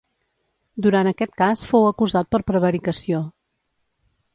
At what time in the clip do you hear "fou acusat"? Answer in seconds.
1.73-2.33